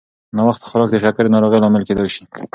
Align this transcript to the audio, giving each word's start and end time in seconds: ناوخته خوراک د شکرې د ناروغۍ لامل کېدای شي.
ناوخته 0.37 0.65
خوراک 0.69 0.89
د 0.91 0.97
شکرې 1.03 1.27
د 1.29 1.33
ناروغۍ 1.35 1.59
لامل 1.61 1.83
کېدای 1.89 2.09
شي. 2.15 2.23